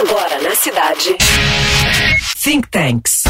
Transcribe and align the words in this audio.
Agora 0.00 0.40
na 0.40 0.54
cidade. 0.54 1.14
Think 2.42 2.68
Tanks. 2.70 3.24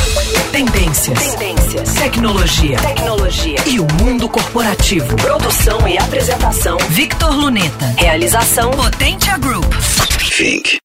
Tendências. 0.53 1.35
Tendências. 1.35 1.95
Tecnologia. 1.95 2.79
Tecnologia. 2.79 3.57
E 3.67 3.81
o 3.81 3.87
mundo 3.95 4.29
corporativo. 4.29 5.17
Produção 5.17 5.89
e 5.89 5.99
apresentação. 5.99 6.79
Victor 6.91 7.35
Luneta. 7.35 7.87
Realização 7.99 8.71
Potentia 8.71 9.37
Group. 9.39 9.67
Think. 10.37 10.79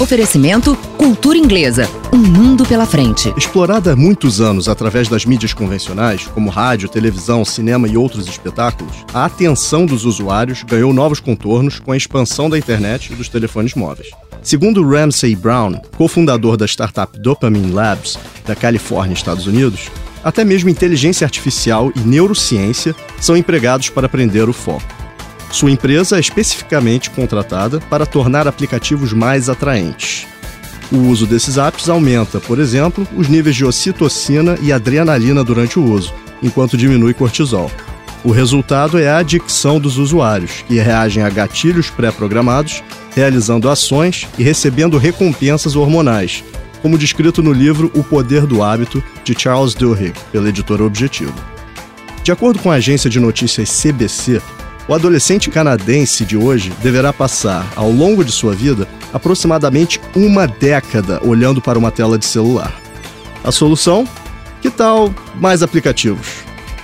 Oferecimento 0.00 0.74
Cultura 0.96 1.36
Inglesa. 1.36 1.86
Um 2.10 2.16
mundo 2.16 2.64
pela 2.64 2.86
frente. 2.86 3.30
Explorada 3.36 3.92
há 3.92 3.96
muitos 3.96 4.40
anos 4.40 4.66
através 4.66 5.08
das 5.08 5.26
mídias 5.26 5.52
convencionais, 5.52 6.26
como 6.28 6.48
rádio, 6.48 6.88
televisão, 6.88 7.44
cinema 7.44 7.86
e 7.86 7.98
outros 7.98 8.26
espetáculos, 8.26 9.04
a 9.12 9.26
atenção 9.26 9.84
dos 9.84 10.06
usuários 10.06 10.62
ganhou 10.62 10.94
novos 10.94 11.20
contornos 11.20 11.78
com 11.78 11.92
a 11.92 11.98
expansão 11.98 12.48
da 12.48 12.56
internet 12.56 13.12
e 13.12 13.14
dos 13.14 13.28
telefones 13.28 13.74
móveis. 13.74 14.08
Segundo 14.42 14.88
Ramsey 14.88 15.36
Brown, 15.36 15.74
cofundador 15.98 16.56
da 16.56 16.66
startup 16.66 17.20
Dopamine 17.20 17.70
Labs, 17.70 18.18
da 18.46 18.56
Califórnia, 18.56 19.12
Estados 19.12 19.46
Unidos, 19.46 19.90
até 20.24 20.46
mesmo 20.46 20.70
inteligência 20.70 21.26
artificial 21.26 21.92
e 21.94 22.00
neurociência 22.00 22.96
são 23.20 23.36
empregados 23.36 23.90
para 23.90 24.06
aprender 24.06 24.48
o 24.48 24.52
foco. 24.54 24.99
Sua 25.50 25.70
empresa 25.70 26.16
é 26.16 26.20
especificamente 26.20 27.10
contratada 27.10 27.80
para 27.90 28.06
tornar 28.06 28.46
aplicativos 28.46 29.12
mais 29.12 29.48
atraentes. 29.48 30.26
O 30.92 31.08
uso 31.08 31.26
desses 31.26 31.56
apps 31.56 31.88
aumenta, 31.88 32.40
por 32.40 32.58
exemplo, 32.58 33.06
os 33.16 33.28
níveis 33.28 33.56
de 33.56 33.64
ocitocina 33.64 34.56
e 34.62 34.72
adrenalina 34.72 35.44
durante 35.44 35.78
o 35.78 35.84
uso, 35.84 36.14
enquanto 36.42 36.76
diminui 36.76 37.14
cortisol. 37.14 37.70
O 38.22 38.30
resultado 38.30 38.98
é 38.98 39.08
a 39.08 39.18
adicção 39.18 39.80
dos 39.80 39.98
usuários, 39.98 40.62
que 40.68 40.78
reagem 40.78 41.22
a 41.22 41.30
gatilhos 41.30 41.90
pré-programados, 41.90 42.82
realizando 43.14 43.68
ações 43.68 44.28
e 44.38 44.42
recebendo 44.42 44.98
recompensas 44.98 45.74
hormonais, 45.74 46.44
como 46.82 46.98
descrito 46.98 47.42
no 47.42 47.52
livro 47.52 47.90
O 47.94 48.04
Poder 48.04 48.46
do 48.46 48.62
Hábito, 48.62 49.02
de 49.24 49.34
Charles 49.38 49.74
Duhigg, 49.74 50.14
pela 50.30 50.48
editora 50.48 50.84
Objetivo. 50.84 51.34
De 52.22 52.30
acordo 52.30 52.58
com 52.58 52.70
a 52.70 52.74
agência 52.74 53.08
de 53.08 53.18
notícias 53.18 53.70
CBC, 53.70 54.40
o 54.88 54.94
adolescente 54.94 55.50
canadense 55.50 56.24
de 56.24 56.36
hoje 56.36 56.72
deverá 56.82 57.12
passar, 57.12 57.66
ao 57.76 57.90
longo 57.90 58.24
de 58.24 58.32
sua 58.32 58.54
vida, 58.54 58.88
aproximadamente 59.12 60.00
uma 60.14 60.46
década 60.46 61.20
olhando 61.24 61.60
para 61.60 61.78
uma 61.78 61.90
tela 61.90 62.18
de 62.18 62.26
celular. 62.26 62.74
A 63.44 63.52
solução? 63.52 64.06
Que 64.60 64.70
tal 64.70 65.14
mais 65.36 65.62
aplicativos, 65.62 66.28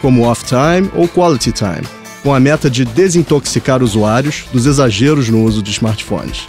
como 0.01 0.23
Off 0.23 0.45
Time 0.45 0.91
ou 0.95 1.09
Quality 1.09 1.53
Time, 1.53 1.87
com 2.23 2.35
a 2.35 2.41
meta 2.41 2.71
de 2.71 2.85
desintoxicar 2.85 3.83
usuários 3.83 4.45
dos 4.53 4.67
exageros 4.67 5.29
no 5.29 5.43
uso 5.43 5.63
de 5.63 5.71
smartphones. 5.71 6.47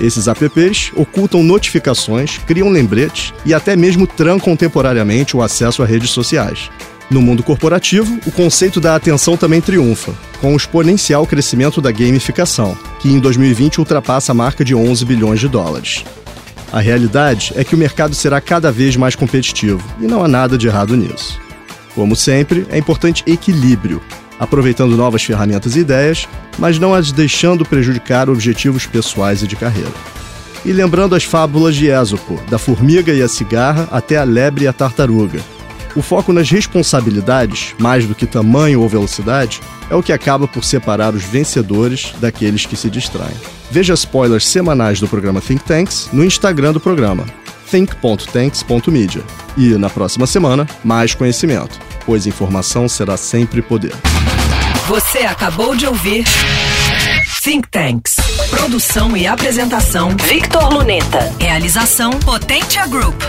Esses 0.00 0.26
apps 0.26 0.90
ocultam 0.96 1.42
notificações, 1.42 2.38
criam 2.38 2.68
lembretes 2.68 3.32
e 3.46 3.54
até 3.54 3.76
mesmo 3.76 4.06
trancam 4.06 4.56
temporariamente 4.56 5.36
o 5.36 5.42
acesso 5.42 5.82
a 5.82 5.86
redes 5.86 6.10
sociais, 6.10 6.70
no 7.14 7.22
mundo 7.22 7.44
corporativo, 7.44 8.18
o 8.26 8.32
conceito 8.32 8.80
da 8.80 8.96
atenção 8.96 9.36
também 9.36 9.60
triunfa, 9.60 10.12
com 10.40 10.52
o 10.52 10.56
exponencial 10.56 11.24
crescimento 11.24 11.80
da 11.80 11.92
gamificação, 11.92 12.76
que 12.98 13.08
em 13.08 13.20
2020 13.20 13.78
ultrapassa 13.78 14.32
a 14.32 14.34
marca 14.34 14.64
de 14.64 14.74
11 14.74 15.04
bilhões 15.04 15.38
de 15.38 15.48
dólares. 15.48 16.04
A 16.72 16.80
realidade 16.80 17.52
é 17.54 17.62
que 17.62 17.72
o 17.74 17.78
mercado 17.78 18.16
será 18.16 18.40
cada 18.40 18.72
vez 18.72 18.96
mais 18.96 19.14
competitivo, 19.14 19.80
e 20.00 20.06
não 20.08 20.24
há 20.24 20.28
nada 20.28 20.58
de 20.58 20.66
errado 20.66 20.96
nisso. 20.96 21.40
Como 21.94 22.16
sempre, 22.16 22.66
é 22.68 22.76
importante 22.76 23.22
equilíbrio, 23.28 24.02
aproveitando 24.40 24.96
novas 24.96 25.22
ferramentas 25.22 25.76
e 25.76 25.80
ideias, 25.80 26.28
mas 26.58 26.80
não 26.80 26.92
as 26.92 27.12
deixando 27.12 27.64
prejudicar 27.64 28.28
objetivos 28.28 28.86
pessoais 28.86 29.40
e 29.40 29.46
de 29.46 29.54
carreira. 29.54 29.92
E 30.64 30.72
lembrando 30.72 31.14
as 31.14 31.22
fábulas 31.22 31.76
de 31.76 31.88
Ésopo, 31.88 32.40
da 32.50 32.58
formiga 32.58 33.12
e 33.12 33.22
a 33.22 33.28
cigarra 33.28 33.88
até 33.92 34.16
a 34.16 34.24
lebre 34.24 34.64
e 34.64 34.66
a 34.66 34.72
tartaruga, 34.72 35.38
o 35.96 36.02
foco 36.02 36.32
nas 36.32 36.50
responsabilidades, 36.50 37.74
mais 37.78 38.06
do 38.06 38.14
que 38.14 38.26
tamanho 38.26 38.80
ou 38.80 38.88
velocidade, 38.88 39.60
é 39.90 39.94
o 39.94 40.02
que 40.02 40.12
acaba 40.12 40.48
por 40.48 40.64
separar 40.64 41.14
os 41.14 41.22
vencedores 41.22 42.12
daqueles 42.20 42.66
que 42.66 42.76
se 42.76 42.90
distraem. 42.90 43.36
Veja 43.70 43.94
spoilers 43.94 44.46
semanais 44.46 45.00
do 45.00 45.08
programa 45.08 45.40
Think 45.40 45.64
Tanks 45.64 46.08
no 46.12 46.24
Instagram 46.24 46.72
do 46.72 46.80
programa, 46.80 47.24
think.tanks.media. 47.70 49.22
E, 49.56 49.68
na 49.76 49.88
próxima 49.88 50.26
semana, 50.26 50.66
mais 50.82 51.14
conhecimento, 51.14 51.78
pois 52.04 52.26
informação 52.26 52.88
será 52.88 53.16
sempre 53.16 53.62
poder. 53.62 53.92
Você 54.86 55.20
acabou 55.20 55.74
de 55.74 55.86
ouvir 55.86 56.24
Think 57.42 57.68
Tanks. 57.68 58.16
Produção 58.50 59.16
e 59.16 59.26
apresentação 59.26 60.10
Victor 60.16 60.72
Luneta. 60.72 61.32
Realização 61.38 62.10
Potentia 62.10 62.86
Group. 62.86 63.20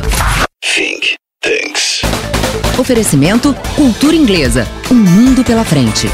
Think 0.62 1.16
Tanks. 1.42 2.02
Oferecimento 2.78 3.56
Cultura 3.76 4.16
Inglesa. 4.16 4.68
Um 4.92 4.96
mundo 4.96 5.44
pela 5.46 5.64
frente. 5.64 6.10